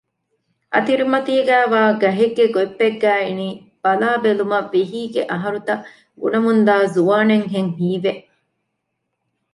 އަތިރިމަތީގައިވާ 0.73 1.81
ގަހެއްގެ 2.01 2.45
ގޮތްޕެއްގައި 2.55 3.23
އިނީ 3.27 3.47
ބަލާބެލުމަށް 3.83 4.69
ވިހީގެ 4.73 5.21
އަހަރުތައް 5.31 5.85
ގުނަމުންދާ 6.21 6.75
ޒުވާނެއްހެން 6.93 7.71
ހީވެ 7.79 8.11